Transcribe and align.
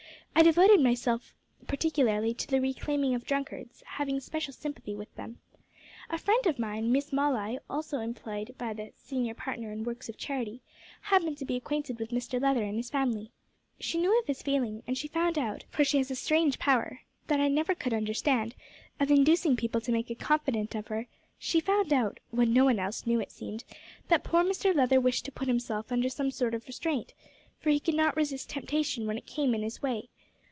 I 0.33 0.43
devoted 0.43 0.79
myself 0.81 1.35
particularly 1.67 2.33
to 2.33 2.47
the 2.47 2.61
reclaiming 2.61 3.13
of 3.13 3.25
drunkards 3.25 3.83
having 3.85 4.19
special 4.19 4.53
sympathy 4.53 4.95
with 4.95 5.13
them. 5.15 5.39
A 6.09 6.17
friend 6.17 6.47
of 6.47 6.57
mine, 6.57 6.91
Miss 6.91 7.13
Molloy, 7.13 7.57
also 7.69 7.99
employed 7.99 8.55
by 8.57 8.73
the 8.73 8.91
senior 8.97 9.35
partner 9.35 9.71
in 9.71 9.83
works 9.83 10.09
of 10.09 10.17
charity, 10.17 10.61
happened 11.01 11.37
to 11.37 11.45
be 11.45 11.57
acquainted 11.57 11.99
with 11.99 12.09
Mr 12.09 12.41
Leather 12.41 12.63
and 12.63 12.77
his 12.77 12.89
family. 12.89 13.29
She 13.79 13.99
knew 13.99 14.17
of 14.19 14.25
his 14.25 14.41
failing, 14.41 14.81
and 14.87 14.97
she 14.97 15.07
found 15.09 15.37
out 15.37 15.65
for 15.69 15.83
she 15.83 15.97
has 15.99 16.09
a 16.09 16.15
strange 16.15 16.57
power, 16.57 17.01
that 17.27 17.41
I 17.41 17.47
never 17.47 17.75
could 17.75 17.93
understand, 17.93 18.55
of 18.99 19.11
inducing 19.11 19.55
people 19.55 19.81
to 19.81 19.91
make 19.91 20.09
a 20.09 20.15
confidant 20.15 20.73
of 20.73 20.87
her, 20.87 21.07
she 21.37 21.59
found 21.59 21.93
out 21.93 22.19
(what 22.31 22.47
no 22.47 22.65
one 22.65 22.79
else 22.79 23.05
knew, 23.05 23.19
it 23.19 23.31
seems) 23.31 23.63
that 24.07 24.23
poor 24.23 24.43
Mr 24.43 24.73
Leather 24.73 24.99
wished 24.99 25.25
to 25.25 25.31
put 25.31 25.49
himself 25.49 25.91
under 25.91 26.09
some 26.09 26.31
sort 26.31 26.55
of 26.55 26.65
restraint, 26.67 27.13
for 27.59 27.69
he 27.69 27.79
could 27.81 27.93
not 27.95 28.15
resist 28.15 28.49
temptation 28.49 29.05
when 29.05 29.19
it 29.19 29.27
came 29.27 29.53
in 29.53 29.61
his 29.61 29.83
way. 29.83 30.07